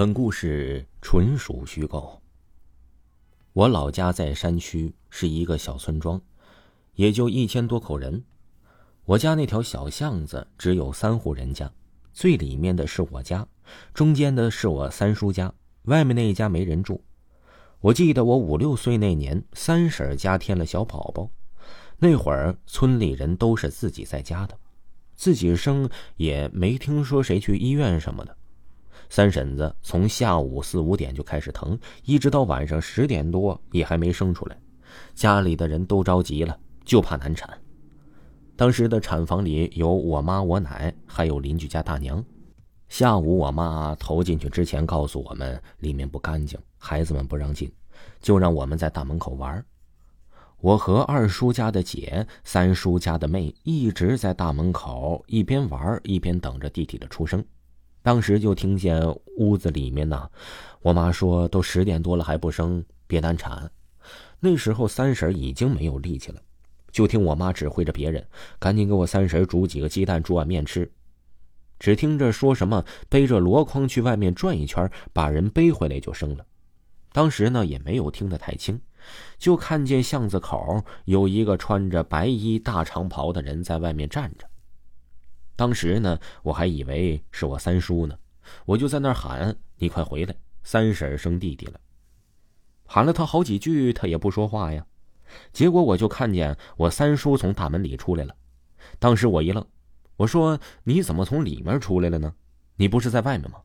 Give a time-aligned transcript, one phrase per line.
[0.00, 2.22] 本故事纯属虚构。
[3.52, 6.18] 我老家在山区，是一个小村庄，
[6.94, 8.24] 也就一千多口人。
[9.04, 11.70] 我家那条小巷子只有三户人家，
[12.14, 13.46] 最里面的是我家，
[13.92, 17.04] 中间的是我三叔家，外面那一家没人住。
[17.80, 21.30] 我记得我五六岁那年，三婶家添了小宝宝，
[21.98, 24.58] 那会儿村里人都是自己在家的，
[25.14, 28.34] 自己生也没听说谁去医院什么的。
[29.10, 34.56] 三婶子从下午四五点就开始疼，一直到晚上十点多也还没生出来，
[35.14, 37.50] 家里的人都着急了，就怕难产。
[38.54, 42.24] 当时的产房里有我妈、我奶，还有邻居家大娘。
[42.88, 47.70] 下午我妈投进去之前告诉我们，里面不干净，孩子们不让进，
[48.20, 49.64] 就让我们在大门口玩。
[50.60, 57.44] 我和二叔家的姐、三叔家的妹一直在大门口一边玩一边等着弟弟的出生。
[58.02, 59.02] 当时就听见
[59.36, 60.30] 屋子里面呢，
[60.80, 63.70] 我妈说：“都十点多了还不生，别难产。”
[64.40, 66.40] 那时候三婶已经没有力气了，
[66.90, 68.26] 就听我妈指挥着别人，
[68.58, 70.90] 赶紧给我三婶煮几个鸡蛋，煮碗面吃。
[71.78, 76.44] 只听着说什么背着箩筐去外面转一圈，把人背回来就生了。
[77.12, 78.80] 当时呢也没有听得太清，
[79.38, 84.46] 就看见巷子口有一个穿着白衣大长袍的人在外面站着。
[85.60, 88.18] 当时呢，我还以为是我三叔呢，
[88.64, 91.78] 我就在那儿喊：“你快回来，三婶生弟弟了。”
[92.88, 94.86] 喊了他好几句，他也不说话呀。
[95.52, 98.34] 结果我就看见我三叔从大门里出来了。
[98.98, 99.62] 当时我一愣，
[100.16, 102.32] 我说：“你怎么从里面出来了呢？
[102.76, 103.58] 你不是在外面吗？”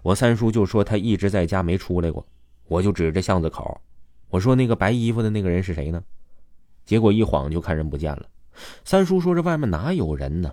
[0.00, 2.26] 我三叔就说他一直在家没出来过。
[2.66, 3.78] 我就指着巷子口，
[4.30, 6.02] 我说：“那个白衣服的那个人是谁呢？”
[6.86, 8.26] 结果一晃就看人不见了。
[8.86, 10.50] 三叔说：“这外面哪有人呢？”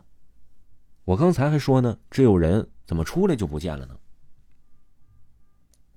[1.08, 3.98] 我刚才还说呢，只有人，怎么出来就不见了呢？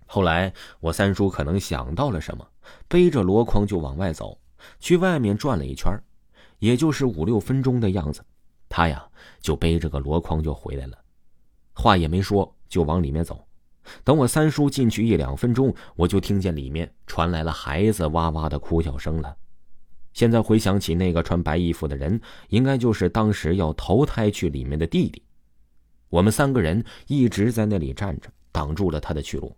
[0.07, 2.49] 后来我三叔可能想到了什么，
[2.87, 4.41] 背着箩筐就往外走，
[4.79, 5.93] 去外面转了一圈，
[6.61, 8.25] 也就是五六分钟的样子，
[8.69, 9.05] 他呀
[9.41, 10.97] 就背着个箩筐就回来了，
[11.73, 13.45] 话也没说就往里面走。
[14.05, 19.37] 等我三叔进去一两分钟，我就听见里面传来了孩子哇哇的哭叫声了。
[20.13, 25.23] 现在回想起那个穿白衣服的人，应该就是当时要投胎去里面的弟弟。
[26.09, 29.57] 我们三个人一直在那里站着，挡住了他的去路。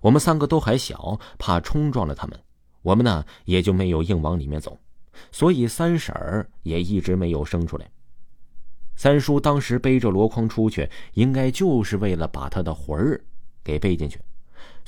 [0.00, 2.38] 我们三个都还小，怕冲撞了他们，
[2.82, 4.76] 我们呢也就没有硬往里面走。
[5.30, 7.88] 所以三婶儿也一直没有生出来。
[8.96, 13.20] 三叔当时背着箩筐出去，应该就是为了把他的魂儿
[13.62, 14.18] 给背进去。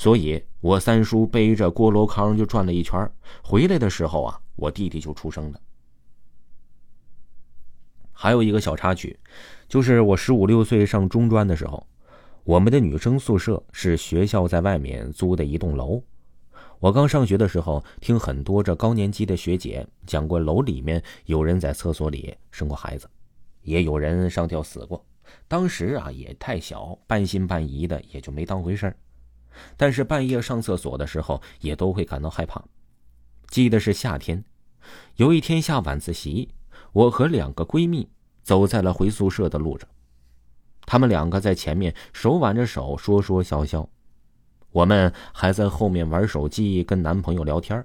[0.00, 3.06] 所以，我三叔背着锅炉坑就转了一圈，
[3.44, 5.60] 回来的时候啊，我弟弟就出生了。
[8.10, 9.20] 还有一个小插曲，
[9.68, 11.86] 就是我十五六岁上中专的时候，
[12.44, 16.02] 我们的女生宿舍是学校在外面租的一栋楼。
[16.78, 23.06] 我刚上学的时候，听很多这高年级的学姐讲过，楼里面有人在厕所里生过孩子，
[23.60, 25.04] 也有人上吊死过。
[25.46, 28.96] 当时啊，也太小，半信半疑的，也就没当回事儿。
[29.76, 32.62] 但是半夜上厕所的时候，也都会感到害怕。
[33.48, 34.44] 记得是夏天，
[35.16, 36.48] 有一天下晚自习，
[36.92, 38.08] 我和两个闺蜜
[38.42, 39.88] 走在了回宿舍的路上，
[40.86, 43.88] 她们两个在前面手挽着手说说笑笑，
[44.70, 47.84] 我们还在后面玩手机跟男朋友聊天。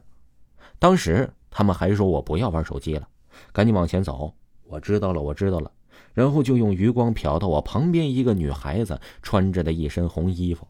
[0.78, 3.08] 当时她们还说我不要玩手机了，
[3.52, 4.34] 赶紧往前走。
[4.68, 5.72] 我知道了，我知道了。
[6.14, 10.68] 然后就用余光瞟到我旁边一个女孩子穿着的一身红衣服。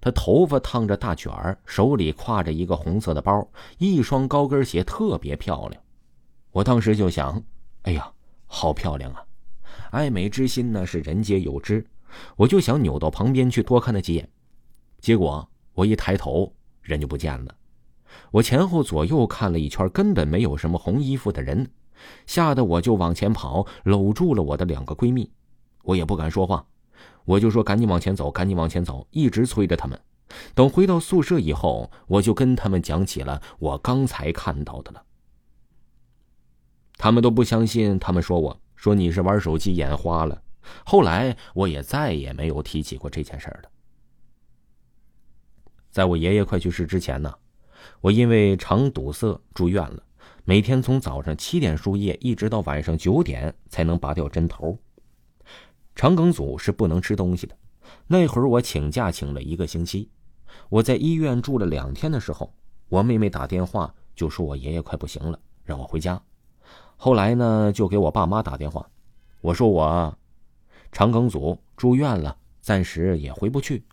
[0.00, 3.48] 她头发烫着大卷儿，手里挎着一个红色的包，
[3.78, 5.82] 一双高跟鞋特别漂亮。
[6.52, 7.42] 我当时就想，
[7.82, 8.12] 哎呀，
[8.46, 9.24] 好漂亮啊！
[9.90, 11.84] 爱美之心呢是人皆有之，
[12.36, 14.28] 我就想扭到旁边去多看她几眼。
[15.00, 17.54] 结果我一抬头，人就不见了。
[18.32, 21.70] 我前后左右看了一圈，根本没有什么红衣服的人，
[22.26, 25.30] 吓得我就往前跑，搂住了我的两个闺蜜，
[25.84, 26.66] 我也不敢说话。
[27.24, 30.00] 我就说赶紧往前走，赶紧往前走，一直催着他们。
[30.54, 35.02] 等回到宿舍以后，我就跟他们讲起了我刚才看到的了。
[36.96, 40.42] 他们都不相信，他们说我说你是玩手机眼花了，
[40.84, 43.70] 后来我也再也没有提起过这件事了。
[45.90, 47.34] 在我爷爷快去世之前呢，
[48.00, 50.02] 我因为肠堵塞住院了，
[50.44, 54.78] 每天从早上七点输液，一直到晚上九点才能拔掉针头。
[55.94, 57.56] 肠梗阻是不能吃东西的，
[58.06, 60.08] 那会儿我请假请了一个星期。
[60.68, 62.52] 我在医院住了两天的时候，
[62.88, 66.20] 我妹妹打电话就说我爷爷快不行了，让我回家。
[66.96, 68.88] 后来呢，就给我爸妈打电话，
[69.40, 70.16] 我说我
[70.92, 73.84] 肠梗阻住院了，暂时也回不去。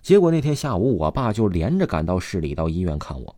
[0.00, 3.36] 结果那天下午，我爸就连着赶到市里到医院看我，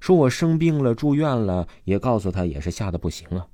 [0.00, 3.46] 说我生病了住院了，也告诉他也是吓得不行啊。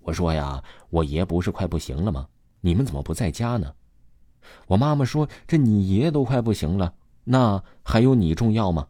[0.00, 2.28] 我说呀，我爷不是快不行了吗？
[2.66, 3.74] 你们怎么不在家呢？
[4.66, 8.88] 我妈妈说：“这你爷都快不行了，那还有你重要吗？”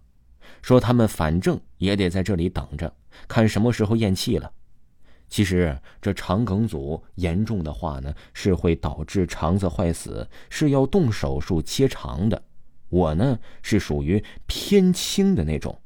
[0.62, 2.90] 说他们反正也得在这里等着，
[3.28, 4.50] 看什么时候咽气了。
[5.28, 12.42] 其实这肠梗阻严重的话呢，是会导致肠子坏死，是要动手术切肠的。
[12.88, 15.78] 我呢是属于偏轻的那种，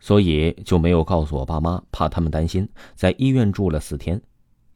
[0.00, 4.20] 所以就没有告诉我爸妈，怕他们担心，在医院住了四天。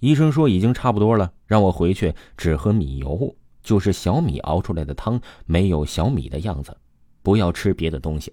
[0.03, 6.77] 医生说已经差不多了，让我回去只喝米油，就是小米熬出来的汤，没有小米的样子，
[7.23, 8.33] 不要吃别的东西。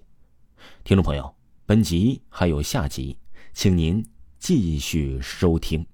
[0.82, 1.32] 听众朋友，
[1.66, 3.16] 本集还有下集，
[3.52, 4.04] 请您
[4.40, 5.86] 继续收听。